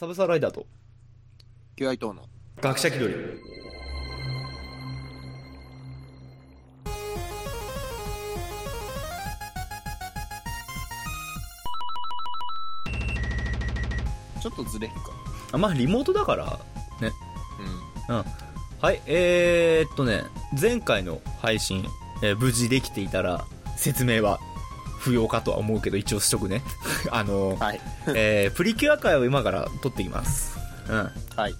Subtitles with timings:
[0.00, 0.66] サブサーライダーと。
[1.76, 2.22] キュアイトーの。
[2.62, 3.20] 学者気取り。
[14.40, 15.00] ちょっとずれるか。
[15.52, 16.46] あまあリモートだから
[17.02, 17.12] ね。
[18.08, 18.24] ううん。
[18.80, 20.22] はいえー、っとね
[20.58, 21.84] 前回の配信、
[22.22, 23.44] えー無事できていたら
[23.76, 24.38] 説明は
[25.00, 26.62] 不要かとは思うけど一応しとくね。
[27.12, 27.79] あのんはい
[28.14, 30.58] えープリキュア界を今から撮っていきます
[30.88, 31.54] うんはい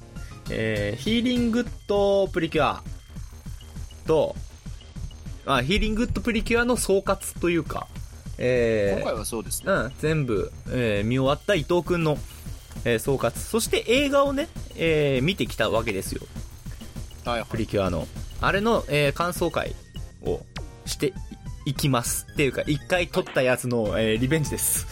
[0.51, 2.83] えーヒーリングッドプリキュア
[4.07, 4.35] と、
[5.47, 7.87] あ、ヒーリングッドプリキュアの総括というか、
[8.39, 12.19] えー今回はそうですねうん、全部、えー見終わった伊藤くんの、
[12.85, 16.23] えー総括、そして映画をね、えー見てきたわけですよ。
[17.25, 18.09] はいプリキュアの。
[18.41, 19.77] あれの、えー感想会
[20.23, 20.41] を
[20.87, 21.13] して
[21.67, 22.27] いきます。
[22.33, 24.87] っていうか、一回撮ったやつの、えーリベンジです。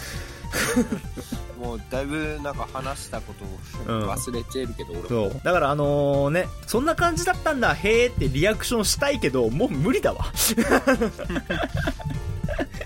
[1.59, 3.45] もうだいぶなんか話したこと
[3.93, 5.41] うんを忘れちゃえるけど、俺もそう。
[5.43, 10.27] だからあのね、そんな感じだったんだ、へーってリアクションしたいけど、もう無理だわ。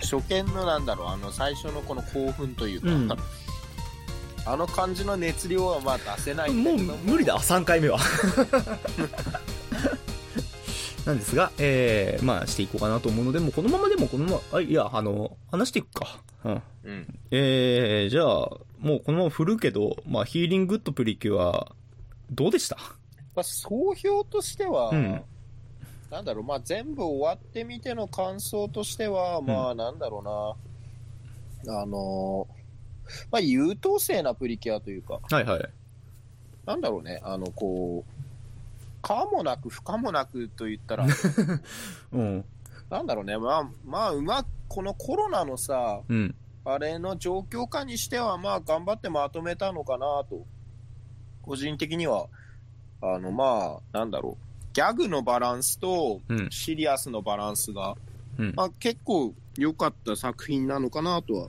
[0.01, 3.09] 初見のなんだろうあの最初のこの興奮というか、うん
[4.45, 8.01] あの感じの熱量はまあ出せないもう無理だ、3回目は。
[11.06, 16.20] なんですが、えー、まあしていこうかなと思うので、もうこのままでもこのまま、あ、いや、あの、話していくか。
[16.45, 16.62] うん。
[16.84, 18.25] うんえー、じゃあ、
[18.78, 21.73] もうこのまま振るけど、まあヒーリングッドプリキュア、
[22.30, 22.77] どうでした？
[23.34, 25.23] まあ、総評としては、うん
[26.11, 30.56] なんだろう、まあ、全部終わってみての感想としては、まあ、なんだろ
[31.64, 35.69] うな、あのーまあ、優等生なプリキュアというか、はいはい。
[36.67, 38.11] なんだろうね、あの、こう、
[39.03, 41.06] 可もなく不可もなくと言ったら、
[42.12, 42.45] うん。
[42.89, 46.34] なんだろうね、まあ、まあ、うまく、このコロナのさ、うん。
[46.64, 50.47] あれの状況下にしては、まあ、頑張ってまとめたのかなと、
[51.42, 52.28] 個人的には、
[53.03, 56.48] あの、まあ、なんだろう、ギャグのバランスと、うん。
[56.50, 57.97] シリアスのバランスが、
[58.39, 61.48] うんまあ、結構良かった作品なのかなとは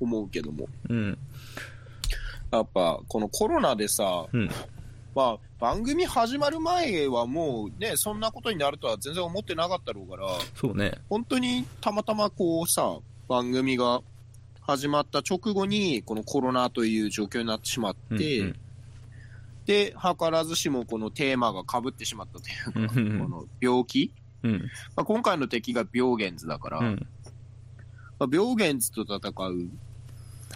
[0.00, 1.18] 思うけども、うん。
[2.50, 4.50] やっぱ、このコロナでさ、うん。
[5.16, 10.92] まあ、番組始まる前はもうね、そんなことになるとは全然思ってなかったろうから、そうね。
[11.08, 14.02] 本当にたまたまこうさ、番組が
[14.60, 18.56] 始まった直後に、このコロナという状況になってしまって、うん
[19.64, 22.52] で、図らずしもこのテーマが被ってしまったとい
[22.84, 24.12] うか、うんうんこの病気、
[24.44, 24.52] うん。
[24.94, 27.06] まあ、今回の敵が病原図だから、うん。
[28.18, 29.68] まあ、病原図と戦う、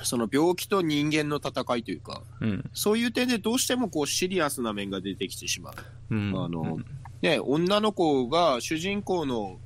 [0.02, 2.70] その病気と人間の戦いというか、うん。
[2.72, 5.74] そういう点でどうしてもこうシリアスな面が出てきてしまう。
[6.10, 6.44] うん。
[6.44, 6.78] あの
[7.22, 9.58] ね、女の子が、主人公の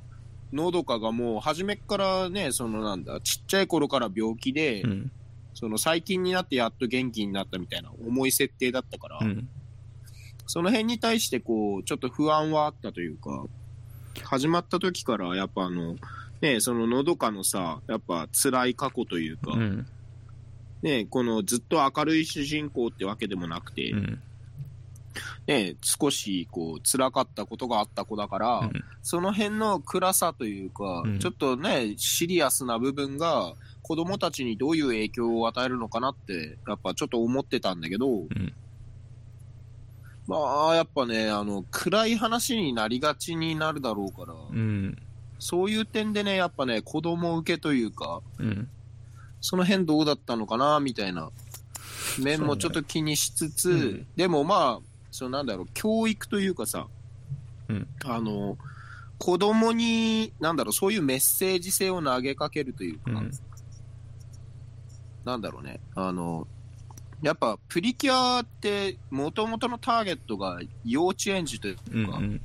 [0.53, 5.11] のどかがもう初めっからね、そのなんだ、ちっちゃい頃から病気で、うん。
[5.53, 9.47] その最近になってやっと元気になったみたいな重い設定だったから、うん。
[10.47, 13.45] その辺に対してこう、ちょっと不安はあったというか、
[14.23, 15.95] 始まった時からやっぱあの、
[16.41, 19.87] ね、そののどかのさ、やっぱ辛い過去というか、うん。
[20.81, 24.21] ね、このずっと明るい主人公ってわけでもなくて、うん。
[25.47, 38.27] ね、少しこう辛かったことがあった子だから、うんその辺の暗さというか、うんちょっとね、シリアスな部分が子供たちにどういう影響を与えるのかなって、やっぱちょっと思ってたんだけど、ん
[40.27, 44.97] まあ、やっぱね、あの、暗い話になりがちになるだろうから、うん。
[45.37, 48.67] そういう点でね、やっぱね、子供受けというか、うん。
[49.45, 51.29] その辺どうだったのかな、みたいな。
[52.19, 54.07] 面もちょっと気にしつつ、ねうん。
[54.15, 56.87] でもまあ、そうなんだろう、教育というかさ、
[57.69, 57.87] うん。
[58.05, 58.57] あの、
[59.19, 63.31] 子供に、なんだろう、そういうメッセージ性を投げかけるというか、うん。
[65.25, 66.47] なんだろうね、あの、
[67.21, 71.75] やっぱプリキュアって、もともとのターゲットが幼稚園児という
[72.11, 72.41] か、うん。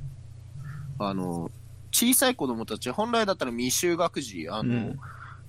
[0.99, 1.49] あの、
[1.91, 4.99] 小さい子供たち、本来だったら未就学児、あの、うん。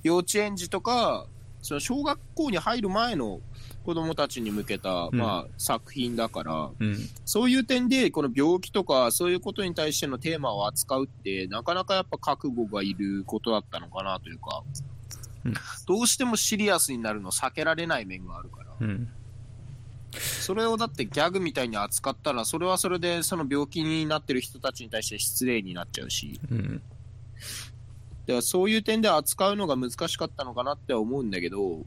[0.02, 1.26] 幼稚園児とか、
[1.62, 3.41] その小学校に入る前の
[3.84, 6.97] 子供たちに向けた、うんまあ、作品だから、うん。
[7.25, 14.62] そういう点で、この病気とか、そういうことに対してのテーマを扱うって、なかなかやっぱ覚悟がいることだったのかなというか、
[15.44, 15.55] うん
[15.88, 19.08] どうしてもシリアスになるの避けられない面があるから、うん。
[20.12, 26.82] それをだってギャグみたいに扱ったら、それはそれでその病気になってる人たちに対して失礼になっちゃうし、うん。
[28.32, 31.84] だからそういう点で扱うのが難しかったのかなって思うんだけど、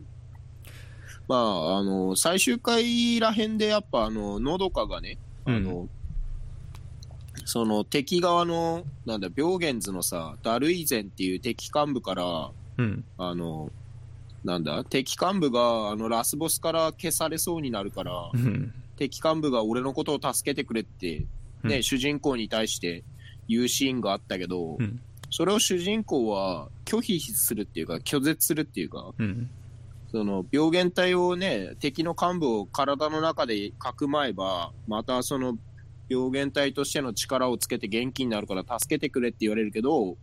[1.27, 5.89] まあ、あの、最終回らへんでやっぱあの、のどかがね、あの、
[7.45, 13.03] その敵側の、なんだ、病原図のさ、ダルイゼンっていう敵幹部から、うん。
[13.17, 13.71] あの、
[14.43, 18.73] なんだ、敵幹部が、あの、ラスボスから消されそうになるから、うん。
[18.97, 21.25] 敵幹部が俺のことを助けてくれって、
[21.63, 23.03] ね、うん主人公に対して
[23.47, 24.99] 言うシーンがあったけど、うん。
[25.35, 29.49] それを主人公は拒否するっていうか、拒絶するっていうか、うん。
[30.09, 35.57] その病原体をね、敵の幹部を体の中でかくまえば、またその
[36.07, 40.15] 病原体としての力をつけて元気になるから助けてくれって言われるけど、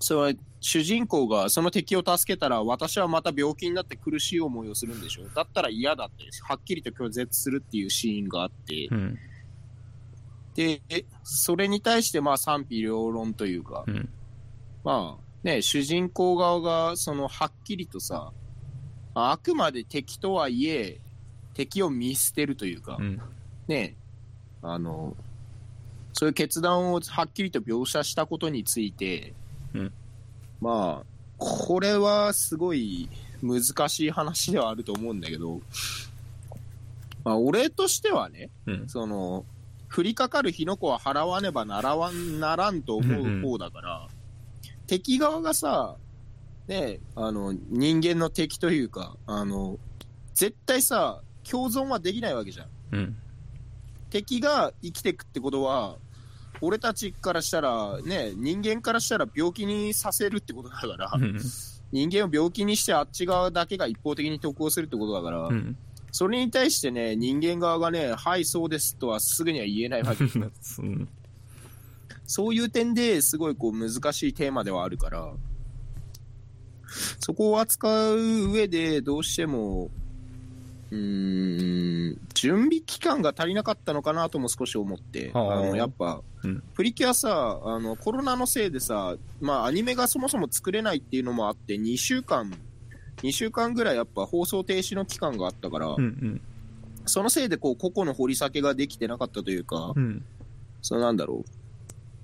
[0.00, 9.18] それは主人公がその敵を助けたら私はまた病気になって苦しい思いをするんでしょだったら嫌だって、はっきりと拒絶するっていうシーンがあって、うん。
[10.56, 10.80] で、
[11.22, 14.08] それに対してまあ賛否両論というか、うん。
[14.82, 18.32] まあね、主人公側がそのはっきりとさ、
[19.14, 20.98] あくまで敵とはいえ、
[21.52, 23.20] 敵を見捨てるというか、うん。
[23.68, 23.96] ね、
[24.62, 25.14] あの、
[26.14, 29.34] そういう決断をはっきりと描写したことについて、
[29.74, 29.92] うん
[30.60, 31.06] まあ、
[31.36, 33.10] これはすごい
[33.42, 35.60] 難しい話ではあると思うんだけど、
[37.24, 38.88] まあ、俺としてはね、うん。
[38.88, 39.44] その、
[39.96, 44.08] 降りかかる火の粉は払わねばならわんならんと思う方だから、
[44.86, 45.96] 敵側がさ、
[46.68, 49.78] ね、あの、人間の敵というか、あの、
[50.34, 52.68] 絶対さ、共存はできないわけじゃん。
[52.92, 53.16] うん。
[54.10, 55.96] 敵が生きてくってことは、
[56.60, 61.40] 俺たちからしたら、ね、人間からしたら病気にさせるってことだから、うん。
[61.92, 65.76] 人間を病気にしてあっち側だけが一方的に得をするってことだから、うん。
[66.16, 70.24] それに対してね、人間側がね、はい、そうですとはすぐには言えないわけ。
[70.24, 71.08] うん。
[72.26, 75.34] そういう点ですごいこう難しいテーマではあるから、
[77.20, 79.90] そこを扱う上でどうしても、
[80.90, 92.50] うーん、準備期間が足りなかったのかなとも少し思って、あのやっぱ、うんプリキュアさ、あのコロナのせいでさ、まあアニメがそもそも作れないっていうのもあって、2週間、
[93.22, 96.02] 2週間ぐらいやっぱ放送停止の期間があったから、うん。
[96.02, 96.40] うん。
[97.06, 100.24] そのせいでこう個々の掘り下げができてなかったというか、うん。
[100.82, 101.50] そのなんだろう。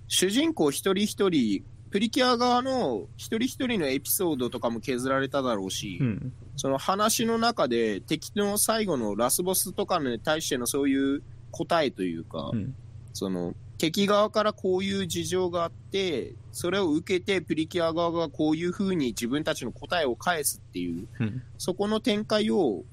[0.08, 6.32] 主人公一人一人、プリキュア側の一人一人のエピソードとかも削られただろうし、うん。
[6.56, 12.74] その話の中で敵の最後のラスボスとかに対してのそういう答えというか、うん。
[13.12, 21.42] その敵側からこういう事情があって、それを受けてプリキュア側がこういう風に自分たちの答えを返すっていう、うん。
[21.58, 22.84] そこの展開を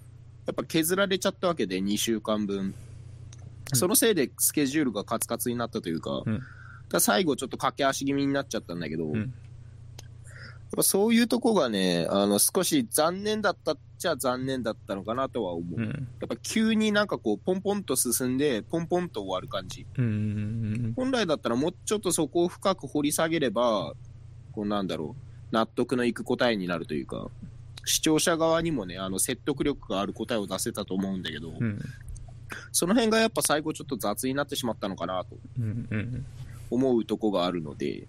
[0.48, 2.74] やっぱ削られちゃったわけで、2週間分。
[3.74, 6.42] そのせいでスケジュールがカツカツになったというか、うん
[6.98, 9.32] 最後ちょっと駆け足気味になっちゃったんだけど、うん
[10.82, 15.82] そういうとこがね、あの少し残念だったっちゃ残念だったのかなとは思う。
[15.82, 16.08] やうん。
[16.24, 19.86] っぱ急になんかこう、ポンポンと進んで、ポンポンと終わる感じ。
[19.98, 20.94] うん。
[20.96, 23.94] 本来だったらもうちょっとそこを深く掘り下げれば、
[24.52, 27.28] こうなんだろう、納得のいく答えになるというか、
[27.86, 31.80] 視聴者側にもね、あの説得力がある答えを出せたと思うんだけど、うん。
[32.72, 35.38] その辺がやっぱ最後ちょっと雑になってしまったのかなと。
[36.72, 38.08] 思うとこがあるので、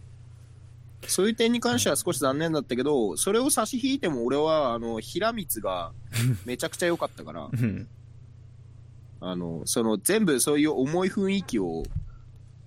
[1.06, 5.92] そういう点に関しては少し残念だったけど、それを差し引いても俺は、あの、平光が
[6.44, 7.88] めちゃくちゃ良かったから、うん。
[9.20, 11.82] あの、その全部そういう重い雰囲気を、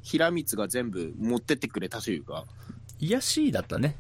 [0.02, 2.46] 平光が全部持ってってくれたというか、
[3.00, 3.98] 癒しだったね。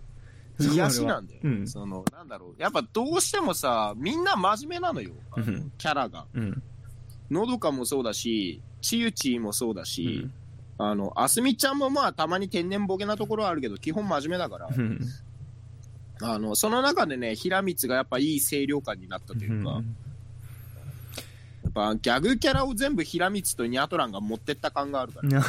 [0.59, 1.39] 癒しなんだよ。
[1.43, 2.61] うんその、なんだろう。
[2.61, 5.11] やっぱどうしてもさ、みんな真面目なのよ。
[5.31, 6.25] あのうんキャラが。
[6.33, 6.63] うん。
[7.31, 10.33] のどかもそうだし、ちゆちもそうだうし、ん。
[10.77, 14.99] あの、あすみちゃんもまあたまに天然ボケなところはあるけど、基本真面目だから、うん。
[16.21, 19.81] あの、その中でね、平光がやっぱいい清涼感になったというか、
[21.63, 25.43] やっぱギャグキャラを全部平光とニャトランが持ってった感があるから、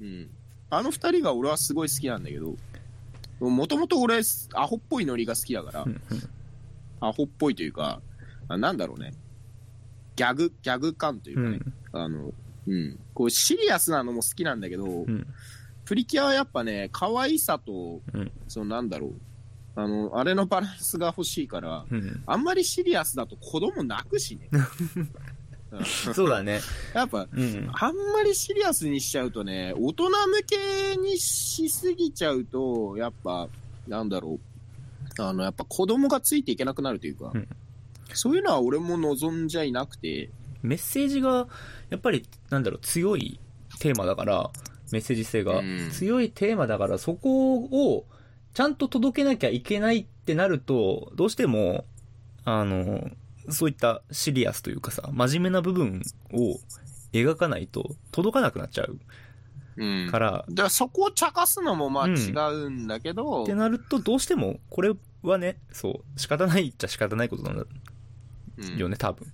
[0.00, 0.30] うん。
[0.70, 2.54] あの二人が俺はすごい好きなんだけど、
[3.40, 4.20] もともと俺、
[4.54, 6.00] アホっぽいノリが好きだから、うん。
[7.00, 8.00] アホっぽいというか、
[8.48, 9.12] あなんだろうね。
[10.16, 11.74] ギャグ、ギャグ感といううかね、ん。
[11.92, 12.32] あの、
[12.66, 12.98] うん。
[13.14, 15.26] こう、シリアスなのも好きなんだけど、うん。
[15.84, 19.14] プリキュアはやっぱね、可愛さと、うんそのなんだろう。
[19.76, 22.22] あの、あれのバランスが欲しいから、うん。
[22.26, 24.48] あんまりシリアスだと子供泣くしね。
[25.72, 26.60] うんそうだね。
[26.94, 27.70] やっぱ、うん。
[27.72, 30.14] あんまりシリアスにしちゃうとね、大人向
[30.44, 33.48] けにしすぎちゃうと、やっぱ、
[33.86, 34.40] なんだろ
[35.18, 35.22] う。
[35.22, 37.48] あの、やっぱ子供がついていけなくなるというか、うん
[38.14, 40.30] そういうのは俺も望んじゃいなくて、
[40.62, 41.48] メッセージが、
[41.88, 43.40] やっぱり、なんだろう、強い
[43.78, 44.50] テーマだから、
[44.92, 45.60] メッセージ性が。
[45.60, 45.90] うん。
[45.90, 48.06] 強いテーマだから、そこを、
[48.54, 51.84] ちゃんと届けなきゃいけないってなると、どうしても、
[52.44, 53.10] あの、
[53.48, 56.02] そういったシリアスというかさ、真面目な部分
[56.32, 56.58] を
[57.12, 58.98] 描かないと届かなくなっちゃう。
[59.76, 60.08] うん。
[60.10, 62.16] から、だからそこを茶化すのもまあうん。
[62.16, 67.64] 違うんだけど、ってなると、どうしても、これはね、そう、仕方ないっちゃ仕方ないことなんだ
[68.58, 68.78] うん。
[68.78, 69.32] よね、多分。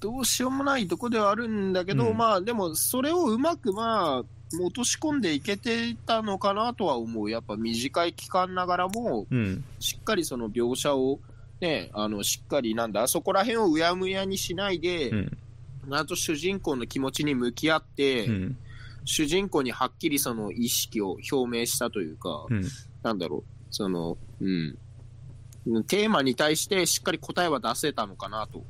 [0.00, 4.24] どうしようもないとこではあるんだけど、うんまあでもそれをうまくまあ
[4.60, 7.30] 落とし込んでいけてたのかなとは思う。
[7.30, 9.64] やっぱ短い期間ながらも、うん。
[9.78, 11.20] しっかりその描写を
[11.60, 15.38] ね、あの、しっかりなんだ、そこら辺をうやむやにしないで、うん。
[15.86, 18.56] なんと主人公の気持ちに向き合って、うん。
[19.04, 22.64] 主人公にはっきりその意識を表明したというか、うん。
[23.02, 24.78] なんだろう、その、うん。
[25.86, 28.62] テーマに対してしっかり答えは出せたのかなと。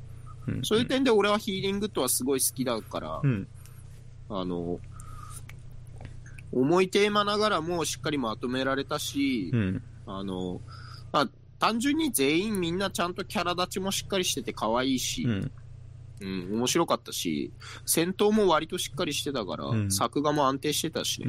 [0.49, 0.65] うん。
[0.65, 3.47] そういう点で俺はヒーリングとはすごい好きだから、うん。
[4.29, 4.81] あの、
[6.53, 9.83] 重いテーマながらもしっかりまとめられたし、うん。
[10.07, 10.61] あの、
[11.13, 11.29] まあ、
[11.59, 15.51] 単純に全員みんなちゃんとキャラ立ちもしっかりしてて可愛いし、うん。
[16.21, 17.53] うん、面白かったし、
[17.87, 21.25] 戦闘も割としっかりしてたから、うん作画も安定してたし。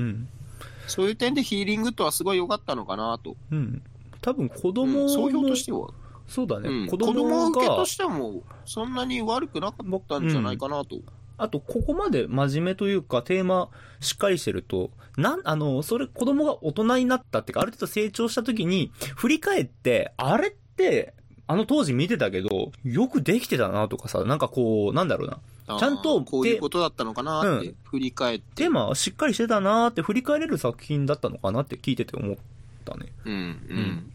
[0.88, 3.38] そういう点でヒーリングとはすごい良かったのかなと。
[3.52, 3.82] うん。
[4.22, 5.90] 多分子う供ん、総評のとしては、
[6.30, 6.70] そうだね。
[6.70, 10.98] うん、子子供供が受けと、しても、そんなに悪くなかったんじゃないかなと。
[11.38, 13.70] あと、ここまで真面目というか、テーマ
[14.00, 21.14] しっかりしてると、なん、あの、それ、子供が大人になったっていうか、ある程度成長した時に、振り返って、あれって、
[21.48, 25.40] あの当時見てたけど、よくできてたなとかさ、なんかこう、なんだろうな。
[25.80, 28.64] ちゃんとこういうことだったのかなってうん振り返って。
[28.64, 32.38] テーマはしっかりしてたなーって振り返れる作品だったのかなって聞いてて思っ
[32.86, 33.12] たね。
[33.26, 34.12] うん、うん。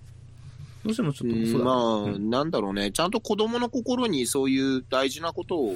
[0.85, 1.65] どうしてもちょっと、うんそうだね。
[1.65, 5.75] まあ、うんなんだろうね、ちゃんと子供の心にそういう大事なことを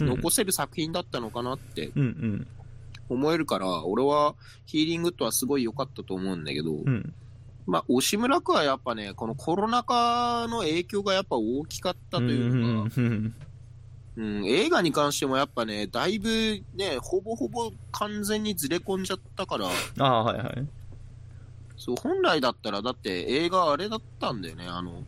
[0.00, 2.46] うん残せる作品だったのかなってうんうん。
[3.08, 4.34] 思えるから、俺は
[4.66, 7.14] ヒーリングとはすごい良かったと思うんだけど、うん。
[7.66, 13.34] まあ、押村区はやっぱね、このコロナ禍の影響がやっぱ大きかったというのか、うん
[14.16, 19.66] うん、映画に関してもやっぱね、だいぶね、ほぼほぼ完全にずれ込んじゃったから、
[19.98, 20.66] ああ、はいはい。
[21.76, 25.04] そう、本来だったら、だって映画あれだったんだよね、あの、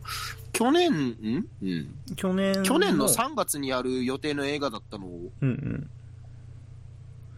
[0.53, 1.47] 去年、ん？
[1.61, 1.95] うん。
[2.15, 5.89] 去年去年の3月にやる予定の映画だったのを、うん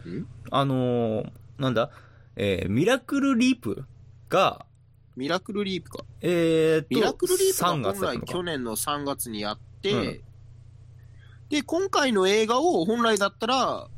[0.06, 0.18] うん。
[0.18, 1.92] んあのー、なんだ、
[2.36, 3.86] えー、ミラクルリープ
[4.30, 4.66] が、
[5.16, 6.06] ミラクルリープか。
[6.22, 10.22] えー、と、ミラクルリープが3本来去年の3月にやって、うん
[11.52, 13.90] で、今回の映画を本来だったら、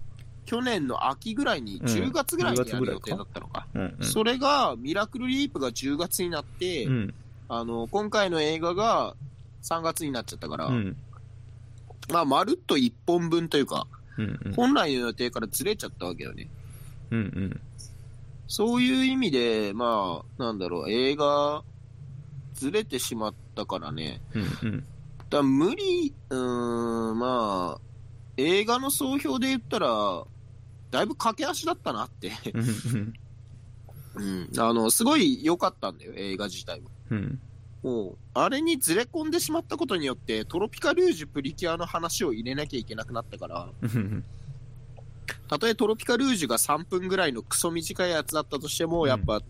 [0.46, 3.02] 去年の秋ぐらいに、うん10月ぐらいにや10月ぐらいか？
[3.08, 3.68] る予定だったのか。
[3.74, 4.06] うんうん。
[4.06, 7.14] それが、ミラクルリープが10月になって、うん。
[7.50, 9.16] あの、今回の映画が
[9.64, 10.98] 3月になっちゃったから、うん。
[12.12, 14.54] まあ、まるっと1本分というか、うんうん。
[14.54, 16.50] 本来の予定からずれちゃったわけよね。
[17.12, 17.62] うんうん。
[18.48, 21.64] そういう意味で、まあ、なんだろう、映画、
[22.54, 24.22] ずれてしまったからね。
[24.34, 24.86] うんうん。
[25.30, 27.82] だ無理、うーん、まあ、
[28.38, 30.24] 映画の総評で言ったら、
[30.94, 32.32] だいぶ駆け足だったなって。
[32.54, 33.14] うん
[34.16, 34.50] うん。
[34.60, 36.90] あの、すごい良かったんだよ、映画自体も。
[37.10, 37.40] うん。
[37.82, 44.24] もう、あれにずれ込んでしまったことによって、トロピカルージュプリキュアの話を入れなきゃいけなくなったから、うん。
[45.48, 49.42] たとえトロピカルージュが3分ぐらいのクソ短いやつだったとしても、うんやっぱ、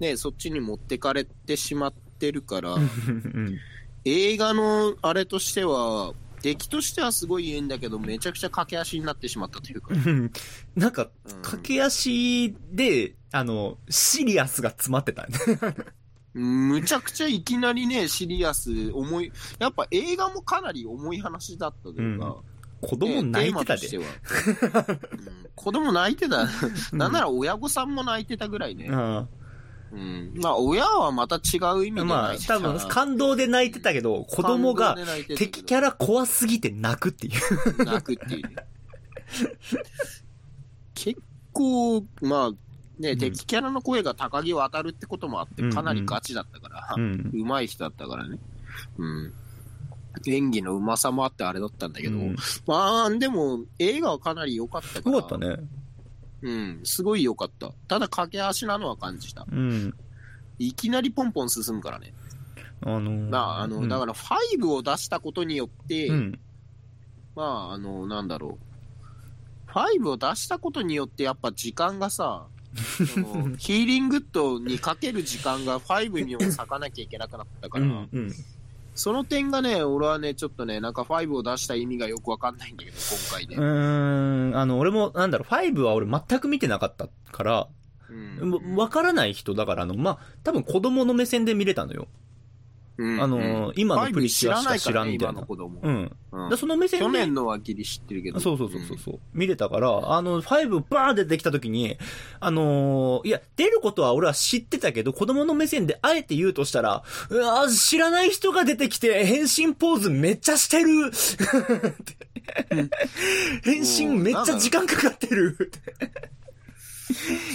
[0.00, 3.56] ね、そっちに持ってかれてしまってるから、うん。
[4.04, 9.94] 映画のあれとしては、出来としてはすごいいいんだけど、めちゃくちゃ駆け足になってしまったというか。
[9.94, 10.32] うん
[10.76, 15.28] なんか、うん駆け足で、あの、シリアスが詰まってたね。
[16.34, 22.36] むちゃくちゃいきなりね、シリアス、重い、やっぱ映画もかなり重い話だったというか、
[22.80, 23.88] 子供泣いてたで。
[23.96, 24.04] うん
[25.54, 26.46] 子供泣いてた。
[26.92, 28.88] なんなら親御さんも泣いてたぐらいね。
[28.92, 29.26] あ
[29.92, 30.32] うん。
[30.36, 32.34] まあ、親はまた違う意味であまあ。
[32.36, 34.96] 多分感動で泣いてたけど、子供が
[35.36, 37.84] 敵キャラ怖すぎて泣くっていう。
[37.84, 38.56] 泣くっていうね。
[40.94, 41.20] 結
[41.52, 42.50] 構、まあ、
[43.00, 47.00] ね、うん敵キャラの声が高木渡るってこともあって、かなりガチだったから、う。
[47.00, 48.38] うんまい人だったからね。
[48.98, 49.32] うん。
[50.26, 55.16] 演技のうまさもあってあれだったんだけど、うんまあ、でも、映画はかなり良かったから。
[55.16, 55.56] よかったね。
[56.42, 57.72] うん、すごい良かった。
[57.88, 59.46] ただ、駆け足なのは感じた。
[59.50, 59.94] うん。
[60.58, 62.14] いきなりポンポン進むからね。
[62.80, 66.40] あのーまあ、あの、だから、5を出したことによって、うん。
[67.34, 69.70] まあ、あの、なんだろう。
[69.70, 72.46] 5を出したことによって、やっぱ時間がさ、
[73.58, 78.32] ヒーリングッドにかける時間が5にも割かなきゃいけなくなったから、うん。
[78.98, 79.02] うん。
[79.02, 83.56] その点がね、俺はね、ちょっとね、なんか5を出した意味がよくわかんないんだけど、今回うね。
[83.56, 84.56] ーん。
[84.56, 87.68] あの、俺も、なんだろう、5は俺全く見てなかったから、
[88.10, 92.06] うんわわからない人だから、あの、まあ、多分子供の目線で見れたのよ。
[92.98, 95.46] うんあのー今のプリキュアしか知らんみたいな。
[95.48, 96.16] うん。
[96.32, 96.50] うん。
[96.50, 97.06] でその目線で。
[97.06, 98.40] 去年のはギリ知ってるけど。
[98.40, 101.96] そうそうそうそうそう、見れたから、あの、5バーン出てきた時に、
[102.40, 111.12] あのーいや、出ることは俺は知ってたけど、子供の目線であえて言うとしたら、うわー知らない人が出てきて、変身ポーズめっちゃしてる。
[113.62, 115.70] 変身めっちゃ時間かかってる。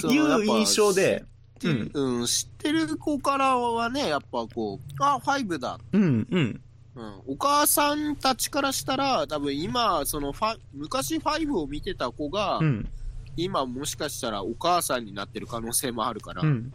[0.10, 1.26] いう印象で、
[1.70, 5.80] うん、うん、知ってる子からはね、やっぱこう、あ、5だ。
[5.92, 6.62] うん、うん、
[6.96, 7.22] うん。
[7.28, 12.90] お母さんたちからしたら、多分今、そのファ、昔5を見てた子が、うん、
[13.36, 16.72] 今もしかしたらお母さんになってる可能性もあるから、うん、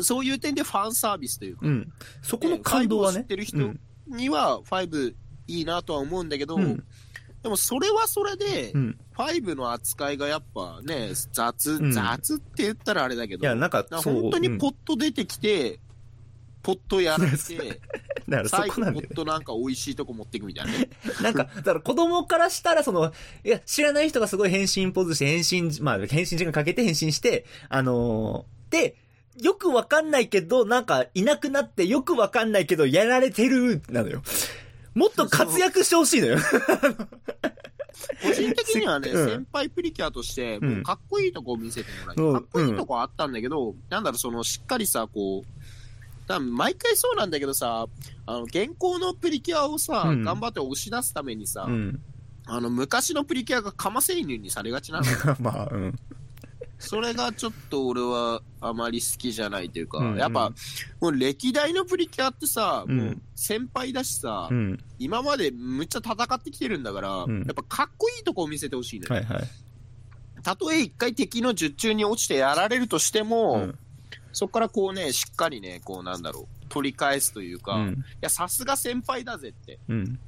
[0.00, 1.92] そういう点でファンサービスというか、うん。
[2.22, 3.20] そこの感動はね。
[3.20, 5.14] 知ってる人うんには5
[5.46, 6.84] いいなとは思うんだけど、うん
[7.42, 8.98] でもそれはそれで、うん。
[9.16, 13.84] 5の扱いがやっぱね、雑、うん雑って言ったらあれだけど、いや、なんか。
[13.90, 15.80] 本当にポッッと出てきて、
[16.62, 17.80] ポッとやられて、
[18.28, 19.08] だからそ最後こなんだよね。
[19.08, 20.90] ポッとなんか美味しいとこ持っていくみたいなね。
[21.22, 23.12] なんか、だから子供からしたら、その、
[23.44, 28.96] いや、知らない人がすごい変身ポーズして、変身、まあ、変身時間かけて変身して、あのーで、
[29.40, 34.22] よくわかんないけど、なんか、いなくなって、よくわかんないけど、やられてる、なのよ。
[34.98, 36.38] もっと活躍してほしいのよ。
[38.22, 42.24] 個人的にはね、 うん先輩プリキュアとして、かっこいいとこを見せてもらいたい。
[42.24, 47.86] うんかっこいいとこはあったんだけど、なんだろう、その、しっかりさ、こう、多分毎回そうなんだけどさ、
[48.26, 52.02] あの、現行のプリキュアをさ、うん頑張って押し出すためにさ、うん。
[52.46, 55.06] あの、昔のプリキュアがカマセイニュにされがちなの。
[55.40, 55.98] まあ、うん。
[56.78, 60.52] それがちょっと俺はあまり好きじゃないというか、うんやっぱ、
[61.00, 64.78] もう歴代のプリキュアってさ、うんもう先輩だしさ、うん。
[64.98, 69.14] 今までむっちゃ戦ってきてるんだから、うんやっぱかっこいいとこを見せてほしいのよ。
[69.14, 69.42] はいはい。
[70.42, 73.78] たとえ一回敵の術中に落ちてやられるとしても、うん
[74.30, 78.04] そこからこうね、しっかりね、こうなんだろう、取り返すというか、いうん。
[78.20, 79.80] や、さすが先輩だぜって。
[79.88, 80.18] うん。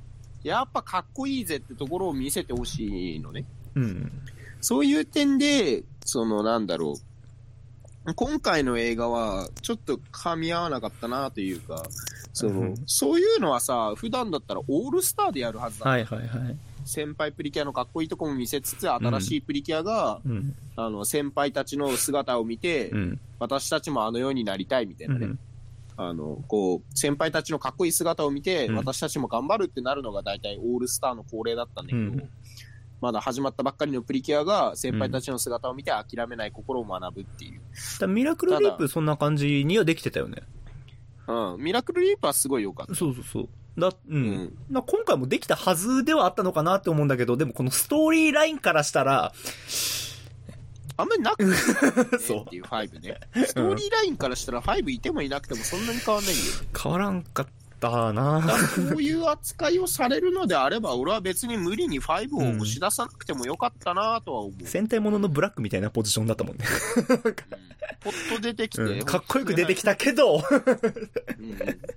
[0.42, 3.44] やっぱかっこいいぜってところを見せてほしいのね。
[3.74, 4.10] うん。
[4.60, 8.14] そういう点で、そのなんだろう。
[8.14, 11.84] 今回の映画は、ちょっと噛み合わなかったなというか、
[12.32, 15.88] その、うんそういうのはさ、普段だったらオールスターでやるはずだ。
[15.88, 16.56] はいはいはい。
[16.84, 20.54] 先輩プリキュアのかっこいいとこも見せつつ、新しいプリキュアが、うん。
[20.76, 23.20] あの、先輩たちの姿を見て、うん。
[23.38, 25.26] 私たちもあのようになりたいみたいうなね。
[25.26, 25.38] ん。
[25.96, 32.28] あの、こう、先輩たちのかっこいい姿を見て、うん私たちも頑張るってなるのが大体オールスターの恒例だったんだけど、うん
[33.00, 37.60] まだ始まったばっかりのプリキュアが先輩たちの姿を見て諦めない心を学ぶっていう。
[37.60, 40.42] だからミラクルリープそんな感じにはできてたよね。
[41.26, 41.62] うん。
[41.62, 42.94] ミラクルリープはすごい良かった。
[42.94, 43.48] そうそうそう。
[43.80, 44.16] だ、うん。
[44.16, 49.32] うんな今回もできたはずではあったのかなって思うんだけど、でもこのストーリーラインからしたら、
[50.96, 51.54] あんまりなくて、ね、
[52.18, 53.20] そうっていう5ね。
[53.46, 56.42] ストーリーラインからしたら5いてもいなくてもそんなに変わんないよ。
[56.78, 57.46] 変わらんかっ
[57.80, 58.42] たな。
[58.90, 64.66] こういう扱いをされるのであれば、俺は別に無理に5を押し出さなくてもよかったなとは思う。
[64.66, 66.64] 戦隊もののブラックみたいなポジションだったもんね。
[66.96, 67.06] うん。
[68.00, 69.04] ポッと出てきて、うん。
[69.04, 70.40] かっこよく出てきたけど、うん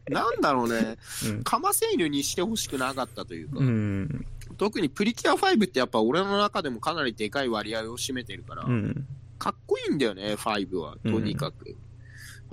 [0.09, 1.43] なんだろうね、うん。
[1.43, 4.25] カマセイルにしてほしくなかったというか、うん。
[4.57, 9.07] 特にプリキュア5ってやっぱ俺の中でもかなりでかい割合を占めてるから、うん。
[9.39, 11.75] かっこいいんだよね、5は、とにかく。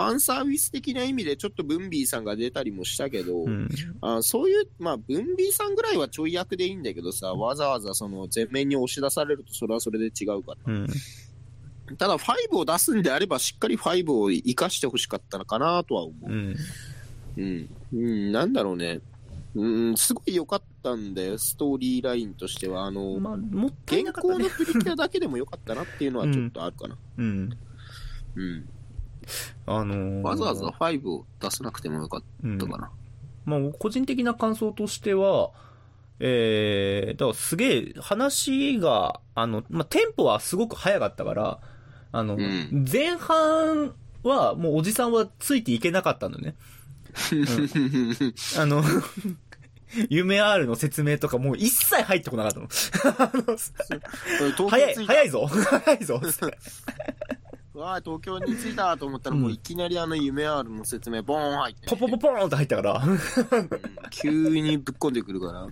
[0.00, 3.68] ファンサービス的な意味でちょっとブンビーさんが出たりもしたけど、うん。
[4.00, 10.72] あそういう、まあ、ブンビーさんぐらいはちょい役でいいんだけどさ、わざわざその前面に押し出されるとそれはそれで違うから。
[10.72, 10.86] うん。
[11.98, 16.32] ただ5を出すんであればしっかり5を生かしてほしかったのかなとは思う。
[16.32, 16.56] うん。
[17.36, 17.68] うん。
[17.92, 19.00] うん、なんだろうね。
[19.54, 22.86] うん、すごい良かったんだよ、ストーリーラインとしては。
[22.86, 24.12] あの、まあ、もったい現。
[24.12, 26.96] 行のプリキュアだけでも良かったなっていうのはちょっとあるかな。
[27.18, 27.50] うん。
[28.36, 28.68] うん。
[29.66, 32.90] あのーわざわざ5を出さなくてもよかっうんたかな。
[33.44, 35.50] まあ、個人的な感想としては、
[36.20, 41.58] えー、だからすげえ話が、あの、まあ、テンポはすごく早かったから、
[42.12, 46.54] あの、ん前半はもうおじさんはついていけなかったのね。
[48.58, 48.82] あの、
[50.08, 52.68] 夢 R の説明とかもう一切入ってこなかったの。
[54.70, 55.26] 早い、早い。
[55.26, 56.20] いぞ早いぞ
[57.80, 63.02] わあ、東京に着いたと思ったら、もういきなりあの夢あるの説明、ボーン入って、ポポポポーンって入ったから。
[63.04, 63.18] うん
[64.12, 65.68] 急にぶっこんでくるから。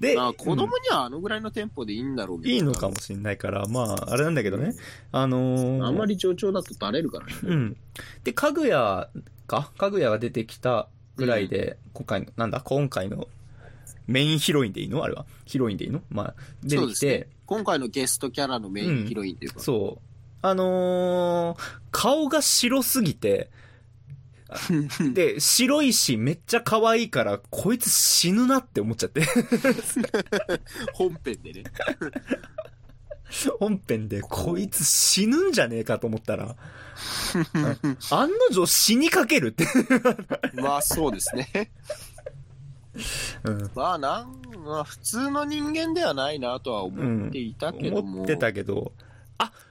[0.00, 4.74] で、まあ、子供にはあのぐらいのテンポでいいんだろうけどいいのかもしんないから、まあ、あれなんだけどね。
[5.12, 7.32] あのー、あんまり上調だとバレるからね。
[7.44, 7.76] うん。
[8.24, 9.08] で、かぐや
[9.46, 9.70] か？
[9.78, 13.28] かぐやが出てきたぐらいで、今回の、なんだ、今回の
[14.08, 15.04] メインヒロインでいいの？
[15.04, 15.24] あれは？
[15.44, 16.02] ヒロインでいいの？
[16.10, 17.28] まあ、出てきてそうですね、。
[17.46, 19.60] 今回のゲストキャラのメインヒロインというか。
[19.60, 20.09] そう。
[20.42, 21.58] あのー、
[21.90, 23.50] 顔が白すぎて、
[25.14, 29.22] で、白いし、めっちゃ可愛いから、こいつ死ぬなって思っちゃって。
[30.92, 31.64] 本編でね。
[33.60, 36.56] 本編で、こいつ死ぬんじゃねえかと思ったら、
[38.10, 39.66] 案の定死にかけるって。
[40.54, 41.70] まあそうですね。
[43.44, 48.22] うんまあなん、まあ普通の人間ではないなとは思っていたけども。
[48.22, 48.92] 思ってたけど、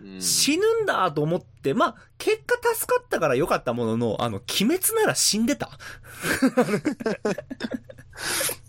[0.02, 5.78] うん死ぬんだと思って、まあ、結果助かったから良かったものの、あの、鬼滅なら死んでた。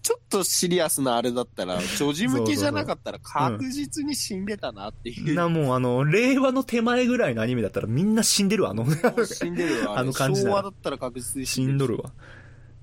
[0.03, 5.35] ちょっとシリアスなあれだったら、女児向けじゃなかったら確実に死んでたなっていう。
[5.35, 8.87] な、もうあの、令和の手前ぐらいのアニメだったらみんな死んでるわ、あの、
[9.25, 9.99] 死んでるわ。
[9.99, 12.13] あの感じ昭和だったら確実に死んどるわ。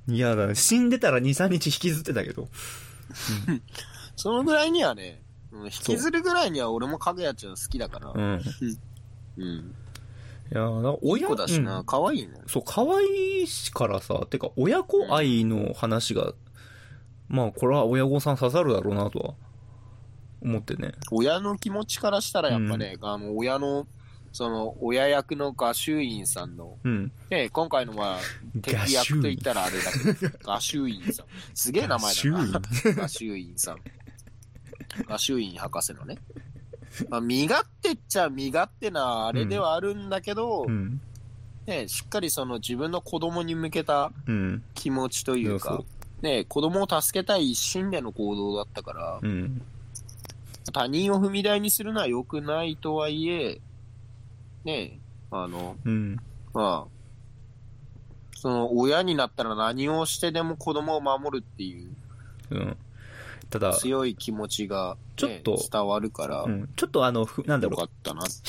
[0.08, 2.50] いやだ、死んでたら2、3日引きずってたけど。
[4.16, 5.27] そのぐらいにはね、うん
[5.66, 8.12] 引きずるぐらいには俺もかぐやちゃん好きだから。
[8.14, 8.42] うん。
[9.38, 9.76] うん。
[10.50, 10.70] いや
[11.02, 12.34] 親子だしな、うん可愛いね。
[12.48, 16.34] そう、可愛いしからさ、てか、親子愛の話が、
[17.28, 19.34] まあ、これは親御さん刺さるだろうなとは、
[20.42, 20.94] 思ってね。
[21.12, 23.88] 親の気持ちからしたらやっぱね、あの、親の、
[24.32, 27.12] その、親役の画集院さんの、うん。
[27.30, 28.20] ね、今回のは、
[28.62, 31.26] 敵役と言ったらあれだけど、 画集院さん。
[31.54, 32.62] すげえ名前だな。
[32.96, 33.78] 画集院 さん。
[35.08, 36.18] 画集院博士のね。
[37.10, 41.02] まあ、身勝手っちゃ身勝手なあれではあるんだけど、うん。
[41.66, 44.64] ね、しっかりその自分の子供に向けたうん。
[44.74, 45.84] 気持ちというか、
[46.22, 49.62] ね、子供を助けたい一心での行動だったから、うん。
[50.74, 53.60] 他人を踏み台にするのは良くないとはいえ、
[54.64, 55.00] ね、
[55.32, 56.18] あの、うん。
[56.54, 56.98] まあ、
[58.36, 61.92] その親になったら何をしてでも子供を守るっていう
[62.52, 62.78] うん。
[63.50, 66.70] ただ、強い気持ちが、ね、ちょっと伝わるから、うん。
[66.76, 67.90] ちょっとあの、ふなんだよろう。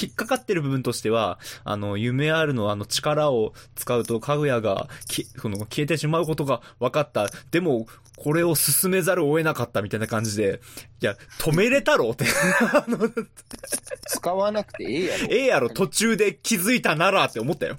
[0.01, 7.29] 引っかかってる部分としては、あの、夢あるのあの力を使うと、かぐやが、き、その、消えてしまうことが分かった。
[7.51, 10.61] でも、これを進めざるを得なかったみたいな感じで、
[11.01, 12.25] いや、止めれたろって。
[14.09, 15.27] 使わなくてええやろ。
[15.31, 17.77] ええやろ、途中で気づいたならって思ったよ。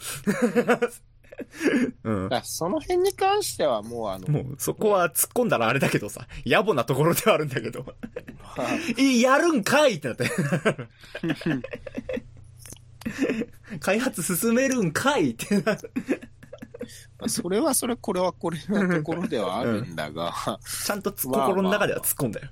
[2.03, 2.29] うん。
[2.43, 7.85] その辺に関してはもうあの、もう、そこは突っ込んだらあれだけどさ、野暮なところではあるんだけど。
[8.97, 10.29] い やるんかいってなって。
[13.79, 15.89] 開発進めるんかいってなって。
[17.19, 20.33] まあそれはそれ、これはこれのところではあるんだが、
[20.85, 22.47] ちゃんとつ心の中では突っ込んだよ。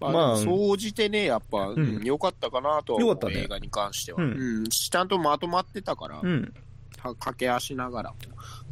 [0.00, 6.54] まあ、まあ総じてね、やっぱ、うんうん良かったかなとはね映画に関しては、ううんんちゃんとまとまってたから、うん。
[6.98, 8.16] は駆け足ながらも、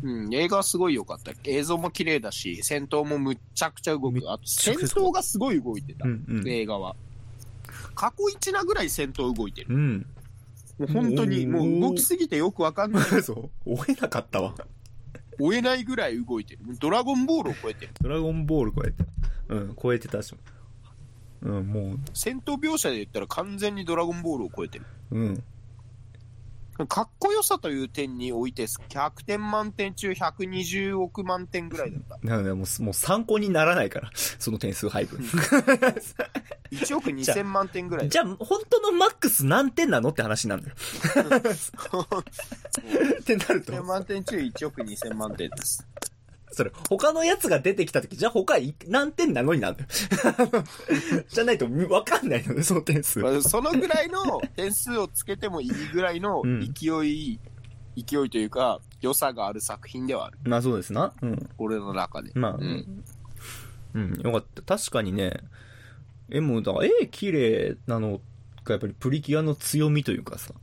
[0.02, 1.32] うん、映画はすごい良かった。
[1.44, 4.18] 映像も綺麗だし、戦闘もむっちゃくちゃ動く。
[4.30, 6.24] あと、戦闘がすごい動いてた、うん。
[6.28, 6.48] うん。
[6.48, 6.96] 映画は。
[7.94, 9.74] 過去一なぐらい戦闘動いてる。
[9.74, 10.06] うん。
[10.78, 13.04] もう本当に、うんもう動きすぎてよくわかんない。
[13.22, 13.74] そう。
[13.74, 14.54] 追えなかったわ。
[15.38, 16.60] 追えないぐらい動いてる。
[16.78, 17.92] ドラゴンボールを超えてる。
[18.00, 19.04] ドラゴンボール超えて。
[19.48, 20.34] うん、超えてたし。
[21.42, 24.86] うん、もう、戦闘描写で言ったら完全にドラゴンボールを超えてる。
[25.12, 25.42] うん。
[26.84, 32.18] かっこよさという点において、100点満点中120億万点ぐらいだった。
[32.26, 35.20] なので、もう、もう参考にならないから、その点数配分。
[36.70, 40.74] 1億2000万点ぐらいじゃあ、本当のマックス何点なのって話なんだよ。
[43.20, 45.86] ってなると100、万点中1億2000万点です。
[46.56, 49.88] それ、他のやつが出てきたとき、じゃあ他い何点なのになんだよ。
[51.28, 53.18] じゃないとわかんないのね、その点数。
[53.18, 57.38] まあそのぐらいの点数をつけてもいいぐらいのうん勢い、
[57.94, 60.38] 勢いというか、良さがある作品ではある。
[60.44, 61.12] まあそうですな。
[61.20, 61.50] うん。
[61.58, 62.30] 俺の中で。
[62.34, 63.04] まあ、ううんん。
[63.92, 64.78] うん、よかった。
[64.78, 65.40] 確かにね、
[66.30, 68.22] 絵も、だから絵綺麗なの
[68.64, 70.54] がやっぱりプリキュアの強みというかさ。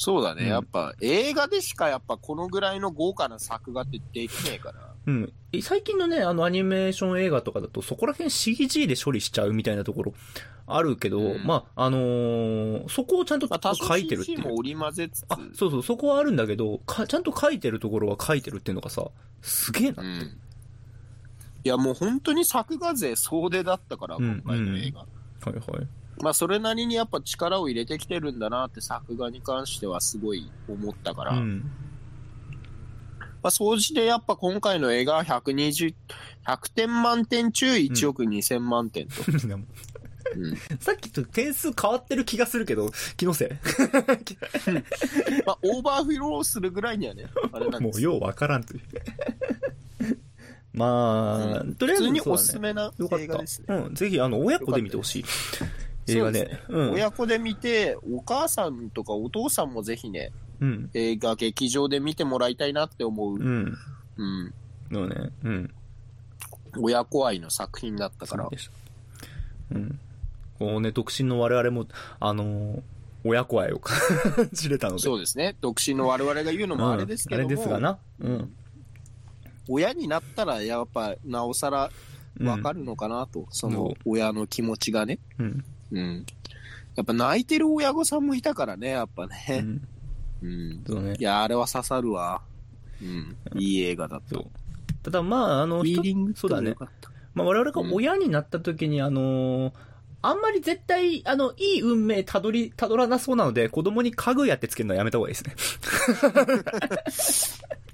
[0.00, 4.94] そうだね、うんやっぱ映画でしかやっぱこのぐらいの豪華な作画ってできねえから。
[5.06, 5.32] うん。
[5.52, 10.14] え最近のね、あのアニメーション映画とかだと、そこら辺 CG で処理しちゃうみたいなところ
[10.68, 14.58] あるけど、うんまあ、あのーそこをちゃんと書いてるってい CG もう。
[14.58, 19.04] 織り交ぜつつ、あ、そうそう、そこはあるんだけど、かちゃんと書いてるところは書いてるっていうのがさ、
[19.42, 20.04] すげえな。
[20.04, 20.38] うん。
[21.64, 25.00] いやもう本当に作画勢総出だったから、うん今回の映画。
[25.00, 25.06] は
[25.46, 25.88] いはい。
[26.22, 31.70] まあそれなりにやっぱ力を入れてきてるんだなって作画に関してはすごい思ったから、まうん。
[33.42, 35.94] あ総じてやっぱ今回の映画は120、
[36.46, 39.14] 100点満点中1億2000万点と。
[40.36, 43.48] うんさっきと点数変わってる気がするけど、気のせい？
[45.46, 48.80] まあオーバーフローするぐらいにはね、あれなんもうようわからんという。
[50.74, 53.66] まあ、とりあえず普通におすすめな映画ですね。
[53.66, 53.76] た。
[53.76, 55.24] うん、ぜひ、あの、親子で見てほしい。
[56.08, 56.60] 映画で。
[56.68, 56.92] うん。
[56.92, 60.90] 親子で見て、お母さんとかお父さんもぜひね、うん。
[60.94, 63.36] 映画劇場で見てもらいたいなって思う。
[63.36, 63.78] うん。
[64.16, 64.54] うん。
[64.92, 65.14] そうね。
[65.44, 65.74] うん。
[66.78, 68.50] 親子愛の作品だったからそ
[69.72, 69.78] う。
[69.78, 69.98] ん。
[70.58, 71.86] こうね、独身の我々も、
[72.20, 72.82] あのー
[73.24, 73.96] 親子愛を感
[74.52, 75.02] じれたので。
[75.02, 75.56] そうですね。
[75.60, 77.98] 独身の我々が言うのもあれですけども、うんあれですがな。
[78.20, 78.54] うん。
[79.68, 81.90] 親になったらやっぱなおさら
[82.40, 82.80] わかる。
[82.80, 85.18] るのかなと、そそうの親の気持ちがね。
[85.38, 85.64] うん。
[85.92, 86.26] うん。
[86.96, 89.60] やっぱ泣いてる親御さんもいたからね、やっぱうね。
[89.60, 89.88] ん。
[90.42, 90.84] うん。
[90.86, 91.22] そうねい。
[91.22, 92.42] や、あれは刺さるわ。
[93.00, 93.36] うん。
[93.54, 94.34] いい映画だった。
[94.34, 94.46] そう。
[95.02, 96.74] ただまあ、あの、フィーリングそうだね。
[97.34, 99.72] まあ我々が親になった時に、あのー
[100.20, 105.40] あんまり絶対、あの、いい運命たどり、たどらなそうなので、子供に家具やってつけるのはやめた方がいいで
[107.14, 107.58] すね。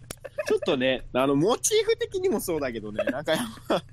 [0.46, 3.84] ちょっとね、あの、モチーフ的にもそうだけどね、なんかやっぱ、か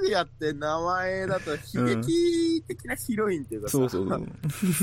[0.00, 4.08] ぐやって名前だと悲劇的なヒロインっていうかさ、そうそう。
[4.08, 4.16] 好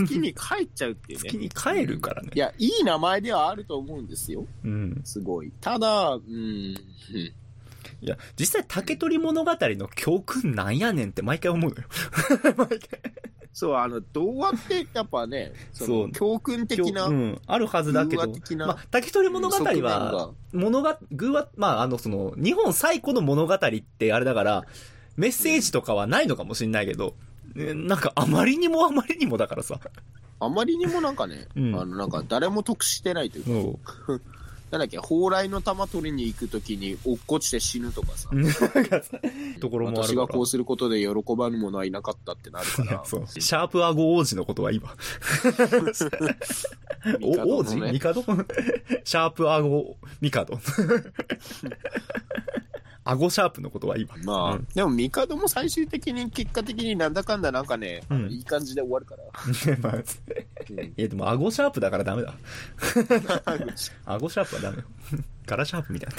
[0.08, 1.30] きに帰っちゃうっていうね。
[1.30, 2.40] 好きに帰るからねい。
[2.40, 4.46] や、いい名前ではあると思うんですよ。
[4.64, 5.02] うん。
[5.04, 5.52] すごい。
[5.62, 7.34] ただ、うん、うん
[8.02, 11.88] いや、実際竹取物語の教訓なんやねんって毎回思うのよ。
[12.58, 12.80] 毎回。
[13.56, 16.08] そう、あの、童話ってやっぱね、 そそう。
[16.08, 18.28] の教訓的な、うん、あるはずだけど。
[18.58, 23.60] まあ、竹取物語はが、物が、偶話、まあ、あの、その、日本最古の物語っ
[23.98, 24.66] てあれだから、
[25.16, 27.16] メッセージとかはないのかもしれないけど、
[27.56, 29.80] ねなんかあまりにもあまりにもだからさ。
[30.42, 31.76] あまりにもなんかね、うん。
[31.80, 34.20] あの、なんか誰も得してないというか。
[34.72, 38.30] なんだっけ、蓬莱の玉取りに行くときに落っこちて死ぬとかさ、
[39.62, 40.04] ところも。
[40.04, 43.28] 私がこうすることで喜ばぬ者はいなかったってなるから、 そう。
[43.28, 44.96] シャープアゴ王子のことはいいわ。
[47.22, 47.76] お王子？
[47.76, 47.92] ね。
[47.92, 48.24] ミカド？
[49.04, 50.32] シャープアゴミ
[53.06, 53.16] カド。
[53.16, 54.16] アゴシャープのことはいいわ。
[54.24, 59.24] まあ、うんでも、帝も最終的に、結果的になんだかんだなんかね、うんいい感じで終わるから。
[59.82, 60.04] まあ、うん
[60.80, 62.34] いやでもアゴシャープだからダメだ。
[64.06, 64.84] アゴシャープはダメよ。
[65.46, 66.16] ガラシャープみたいな。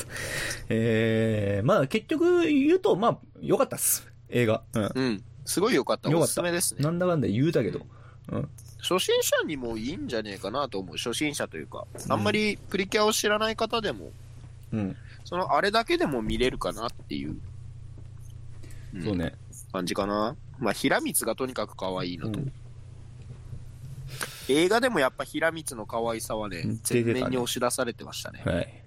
[0.68, 4.07] えー、まあ結局言うと、まあ、良かったっす。
[4.29, 4.62] 映画。
[4.75, 4.90] うん。
[4.94, 5.25] うん。
[5.44, 6.11] すごい良かった。
[6.11, 6.83] 良かったおすすめですね。
[6.83, 7.87] なんだかんだ言うたけど。
[8.31, 8.49] うん。
[8.79, 10.96] 初心者にもいいんじゃねえかなと思う。
[10.96, 14.12] 初心者というか、あんまりプリキュアを知らない方でも、
[14.72, 14.96] うん。
[15.27, 17.37] そのあれだけでも見れるかなっていう、
[18.95, 19.35] うんそうね。
[19.73, 20.37] 感じかな。
[20.59, 22.41] まあ、平光がとにかく可愛いのと。
[22.41, 22.53] うん
[24.49, 28.43] 映画でもやっぱ平光の可愛さはねうん、全出てたね面に押し出されてましたね。
[28.45, 28.83] はい。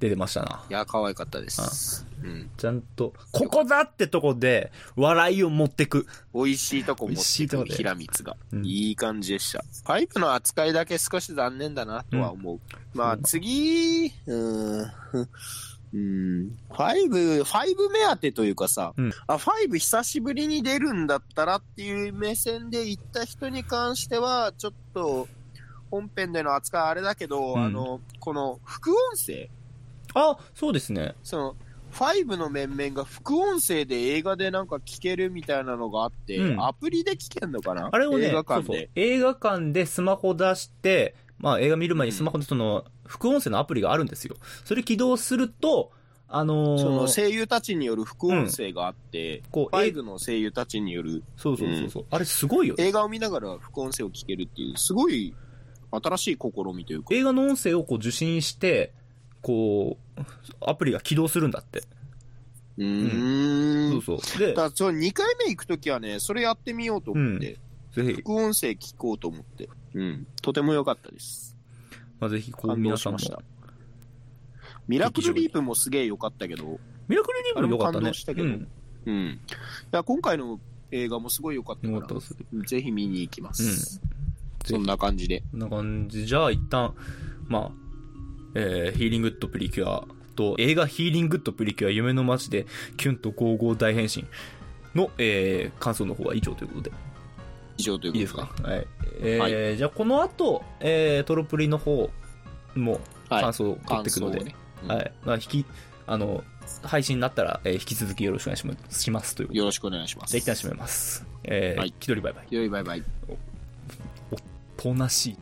[0.00, 0.64] 出てましたな。
[0.68, 2.06] いや、可愛かったです。
[2.22, 2.50] うん。
[2.56, 6.06] ちゃんと、ここだってとこで、笑いを持ってく。
[6.34, 9.64] 美味しいとこ持美味しってくるいとこで平光が、うんいい感じでした。
[9.84, 12.60] パイプの扱いだけ少し残念だなとは思う。
[12.92, 14.92] まあ次、うーん、
[15.94, 19.12] うん、ファイブ、ファイブ目当てというかさ、うん。
[19.28, 25.28] あ、ファイブ久しぶりに出るんだったらっていう目線で行った人に関しては、ちょっと、
[25.92, 27.64] 本編での扱いあれだけど、うん。
[27.64, 29.48] あの、この副音声、
[30.14, 31.14] あ、そうですね。
[31.22, 31.56] その、
[31.92, 36.60] ファイブの面々が副音声で映画でなんか聞けるみたいなのがあって、うん。
[36.60, 37.88] アプリで聞けんのかな？
[37.92, 38.76] あれをね、映画館そうそう。
[38.76, 38.90] で。
[38.96, 44.36] 映画館でスマホ出して、まあ映画見る前にスマホでその、副音声のアプリがあるんですよ。
[44.64, 45.92] それ起動すると、
[46.28, 52.86] あのーその声優たちによる副音声があって、こうファイブの声優たちによるそうそうそうそう、あれすごいよね。
[52.88, 55.34] 映画を見ながら副音声を聞けるっていう、すごい
[55.90, 58.92] 新しい試みというか、映画の音声をこう受信して、
[59.42, 60.22] こう、
[60.66, 61.82] アプリが起動するんだって。
[62.78, 64.02] うーん。
[64.02, 64.38] そうそう。
[64.38, 67.58] でだそれ2回目行くときはね、それやってみようと思って、
[67.92, 70.26] ぜひ、副音声聞こうと思って、うん。
[70.42, 71.53] とても良かったです。
[72.20, 73.18] まあ、ぜひ、こう、皆さんも。
[73.18, 73.42] しました。
[74.86, 78.06] ミラクルリープもすげえ良かったけど、ミラクルリープも良かったね。
[78.06, 78.68] 動したけどうん。
[79.06, 79.14] うん。
[79.26, 79.38] い
[79.90, 82.14] や、今回の映画もすごい良かったか。
[82.52, 84.00] ら、ぜひ見に行きます。
[84.02, 84.14] うん
[84.64, 85.42] そんな感じで。
[85.50, 86.26] こんな感じ。
[86.26, 86.94] じゃあ、一旦、
[87.46, 87.70] まあ、
[88.54, 94.24] えー、ヒーリングッドプリキュアと、映画ヒーリングッドプリキュア夢の街で、キュンとゴーゴー大変身
[94.94, 96.92] の、えー、感想の方は以上ということで。
[97.76, 98.86] 以上ということいいですかはい。
[99.20, 102.10] えーはじゃあ、この後、えー、トロプリの方
[102.74, 105.12] もはい感想を取っていくので、感想をねうんはい。
[105.24, 105.66] まあ、引き、
[106.06, 106.44] あの、
[106.82, 109.56] 配信になったら、えー引き続きよろしくお願いしますしますとい。
[109.56, 110.30] よろしくお願いします。
[110.30, 111.26] じゃあ、一旦締めます。
[111.44, 112.54] えー、はい気取りバイバイ。
[112.54, 113.02] よいバイバイ。
[114.30, 114.36] お
[114.76, 115.36] となしい。